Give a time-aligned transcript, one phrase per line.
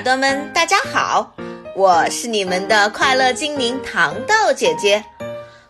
[0.00, 1.30] 耳朵们，大家好，
[1.76, 5.04] 我是你们的快乐精灵糖豆姐姐，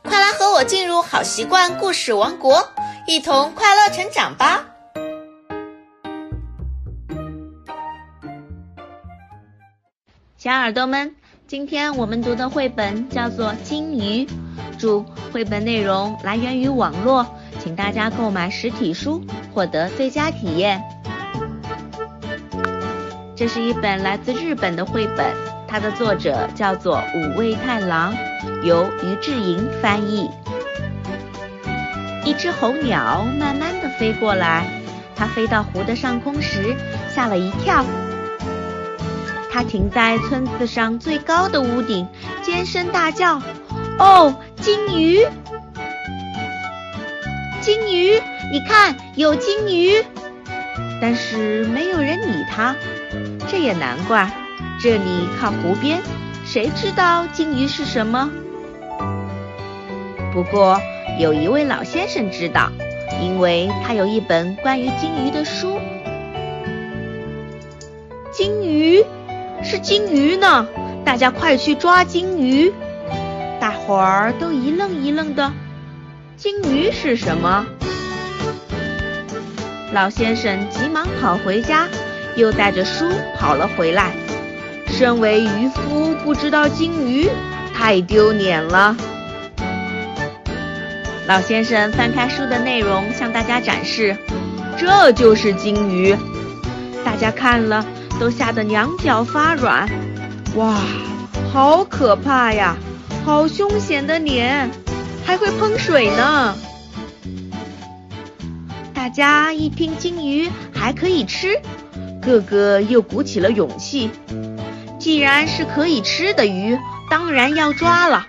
[0.05, 2.65] 快来和我进入好习惯故事王国，
[3.09, 4.65] 一同快乐成长吧！
[10.37, 11.17] 小耳朵们，
[11.49, 14.25] 今天我们读的绘本叫做《金鱼》，
[14.79, 17.27] 注：绘本内容来源于网络，
[17.59, 19.21] 请大家购买实体书，
[19.53, 20.81] 获得最佳体验。
[23.41, 25.35] 这是一本来自日本的绘本，
[25.67, 28.15] 它的作者叫做五味太郎，
[28.63, 30.31] 由于志莹翻译。
[32.23, 34.67] 一只候鸟慢慢地飞过来，
[35.17, 36.77] 它飞到湖的上空时
[37.09, 37.83] 吓了一跳。
[39.51, 42.07] 它停在村子上最高的屋顶，
[42.43, 43.41] 尖声大叫
[43.99, 45.27] ：“哦，金鱼！
[47.63, 48.21] 金鱼！
[48.53, 50.05] 你看，有金鱼！”
[51.01, 52.77] 但是没有人理他。
[53.49, 54.31] 这也难怪，
[54.81, 56.01] 这里靠湖边，
[56.45, 58.31] 谁知道金鱼是什么？
[60.33, 60.81] 不过
[61.19, 62.71] 有一位老先生知道，
[63.21, 65.79] 因为他有一本关于金鱼的书。
[68.31, 69.05] 金鱼
[69.63, 70.69] 是金鱼呢，
[71.05, 72.73] 大家快去抓金鱼！
[73.59, 75.53] 大伙儿都一愣一愣的，
[76.37, 77.67] 金鱼是什么？
[79.93, 81.87] 老先生急忙跑回家。
[82.37, 84.13] 又带着书跑了回来。
[84.87, 87.29] 身为渔夫，不知道金鱼，
[87.75, 88.97] 太丢脸了。
[91.27, 94.17] 老先生翻开书的内容，向大家展示：
[94.79, 96.17] 这就是金鱼。
[97.05, 97.85] 大家看了
[98.19, 99.89] 都吓得两脚发软。
[100.55, 100.77] 哇，
[101.53, 102.77] 好可怕呀！
[103.25, 104.71] 好凶险的脸，
[105.27, 106.55] 还会喷水呢。
[109.11, 111.61] 大家一听金鱼还可以吃。
[112.23, 114.09] 个个又鼓起了勇气。
[115.01, 116.79] 既然是可以吃的鱼，
[117.11, 118.29] 当然要抓了。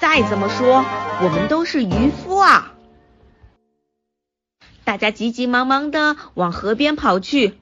[0.00, 0.84] 再怎么说，
[1.22, 2.72] 我们都是渔夫啊！
[4.82, 7.54] 大家急急忙忙的往河边跑去。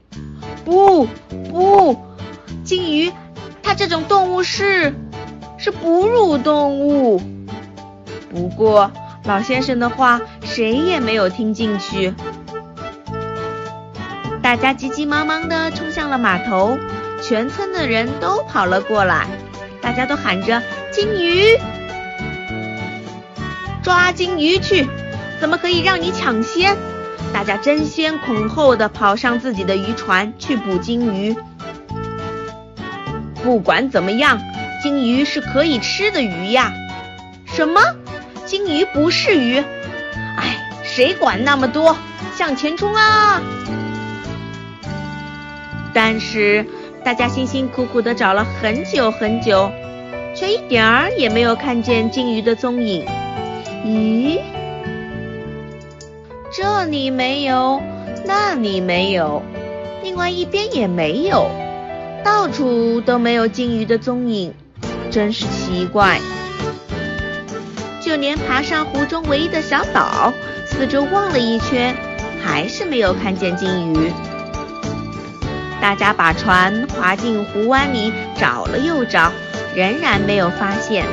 [0.64, 1.06] 不
[1.50, 2.00] 不，
[2.64, 3.12] 金鱼，
[3.62, 4.94] 它这种动物是
[5.58, 7.20] 是哺乳动物。
[8.30, 8.90] 不过
[9.24, 12.14] 老先生的话，谁也没有听进去。
[14.44, 16.78] 大家急急忙忙地冲向了码头，
[17.22, 19.26] 全村的人都跑了过来，
[19.80, 20.62] 大家都喊着
[20.92, 21.58] ：“金鱼，
[23.82, 24.86] 抓金鱼去！
[25.40, 26.76] 怎么可以让你抢先？”
[27.32, 31.34] 大家争先恐后地跑上自己的渔船去捕金鱼。
[33.42, 34.38] 不管怎么样，
[34.82, 36.70] 金鱼是可以吃的鱼呀！
[37.46, 37.80] 什么？
[38.44, 39.56] 金鱼不是鱼？
[40.36, 41.96] 哎，谁管那么多？
[42.36, 43.40] 向前冲啊！
[45.94, 46.66] 但是
[47.04, 49.70] 大家辛辛苦苦地找了很久很久，
[50.34, 53.06] 却一点儿也没有看见金鱼的踪影。
[53.86, 54.40] 咦，
[56.52, 57.80] 这里没有，
[58.24, 59.40] 那里没有，
[60.02, 61.48] 另外一边也没有，
[62.24, 64.52] 到处都没有金鱼的踪影，
[65.10, 66.18] 真是奇怪。
[68.00, 70.32] 就连爬上湖中唯一的小岛，
[70.66, 71.94] 四周望了一圈，
[72.42, 74.12] 还是没有看见金鱼。
[75.84, 79.30] 大家把船划进湖湾里，找了又找，
[79.76, 81.04] 仍然没有发现。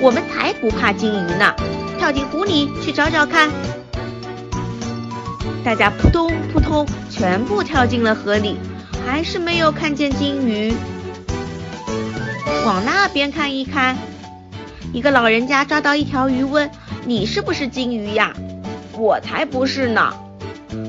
[0.00, 1.52] 我们才不怕金鱼呢！
[1.98, 3.50] 跳进湖里去找找看。
[5.64, 8.56] 大家扑通扑通，全部跳进了河里，
[9.04, 10.72] 还是没有看见金鱼。
[12.64, 13.98] 往那边看一看，
[14.92, 16.70] 一个老人家抓到一条鱼，问
[17.04, 18.32] ：“你是不是金鱼呀
[18.96, 20.14] ？”“我才不是呢！”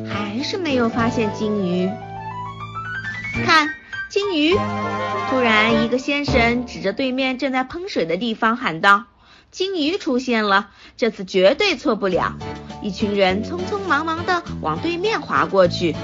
[0.08, 1.90] 还是没有发现金鱼。
[3.46, 3.70] 看，
[4.10, 4.56] 金鱼！
[5.30, 9.04] 突然，一个先生指着对面正在喷水的地方喊道
[9.52, 12.36] ：“金鱼出现了，这次绝对错不了！”
[12.82, 15.96] 一群人匆匆忙忙地往对面划过去。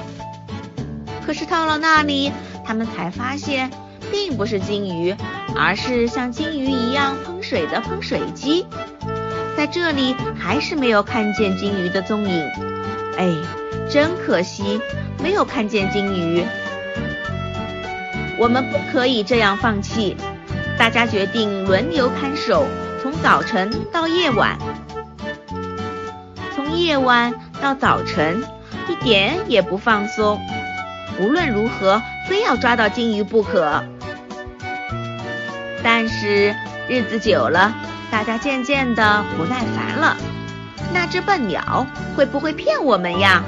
[1.26, 2.32] 可是到了那里，
[2.66, 3.72] 他们才发现，
[4.12, 5.16] 并不是金鱼，
[5.56, 8.66] 而是像金鱼一样喷水的喷水机。
[9.56, 12.50] 在这里，还是没有看见金鱼的踪影。
[13.18, 13.32] 哎，
[13.90, 14.82] 真可惜，
[15.22, 16.44] 没有看见金鱼。
[18.38, 20.18] 我们不可以这样放弃，
[20.78, 22.66] 大家决定轮流看守，
[23.02, 24.58] 从早晨到夜晚，
[26.56, 28.44] 从夜晚到早晨，
[28.90, 30.40] 一点也不放松。
[31.20, 33.84] 无论如何，非要抓到金鱼不可。
[35.84, 36.56] 但是
[36.90, 37.74] 日子久了，
[38.10, 40.18] 大家渐渐的不耐烦了。
[40.92, 41.86] 那只笨鸟
[42.16, 43.44] 会不会骗我们呀？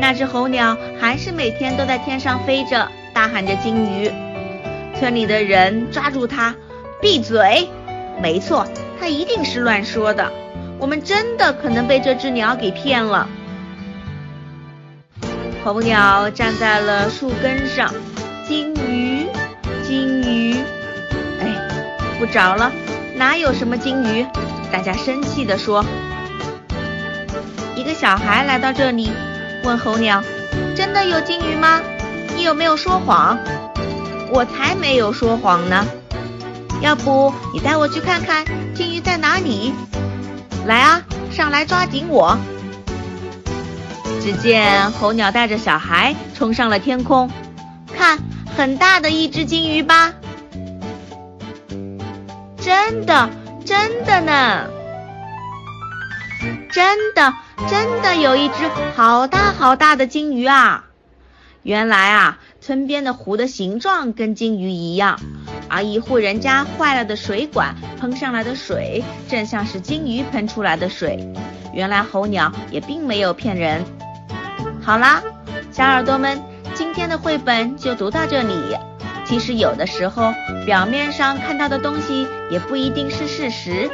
[0.00, 4.10] 那只候鸟还是每天都在天上飞着，大喊着金鱼。
[4.98, 6.54] 村里的人抓住它，
[7.00, 7.68] 闭嘴！
[8.20, 8.66] 没错，
[8.98, 10.32] 它一定是乱说的。
[10.78, 13.28] 我们真的可能被这只鸟给骗了。
[15.64, 17.92] 候鸟站在了树根上，
[18.46, 19.26] 金鱼，
[19.82, 20.56] 金鱼，
[21.40, 22.72] 哎，不找了，
[23.16, 24.24] 哪有什么金鱼？
[24.72, 25.84] 大家生气地说。
[27.74, 29.10] 一个小孩来到这里，
[29.64, 30.22] 问候鸟
[30.74, 31.80] ：“真的有金鱼吗？
[32.36, 33.38] 你有没有说谎
[34.32, 35.86] ？”“我才没有说谎呢。
[36.80, 38.44] ”“要不你带我去看看
[38.74, 39.74] 金鱼在哪里
[40.66, 42.38] ？”“来啊，上来抓紧我！”
[44.20, 47.30] 只见候鸟带着小孩冲上了天空，
[47.96, 48.18] 看，
[48.56, 50.12] 很大的一只金鱼吧？
[52.60, 53.30] 真的，
[53.64, 54.66] 真的呢！
[56.70, 57.32] 真的，
[57.66, 60.84] 真的有一只好大好大的金鱼啊！
[61.62, 65.18] 原来啊，村边的湖的形状跟金鱼一样，
[65.68, 71.32] 而一户人家坏了的水管喷上来的水，正像是金鱼喷出来的水。
[71.74, 73.84] 原来候鸟也并没有骗人。
[74.80, 75.22] 好啦，
[75.72, 76.40] 小耳朵们，
[76.74, 78.54] 今天的绘本就读到这里。
[79.26, 80.32] 其实有的时候，
[80.64, 83.90] 表面上看到的东西也不一定是事实，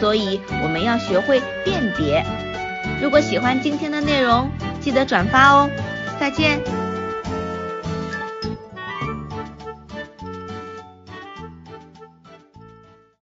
[0.00, 2.24] 所以我们要学会辨别。
[3.00, 4.50] 如果喜欢今天的内容，
[4.80, 5.70] 记得转发哦。
[6.18, 6.87] 再见。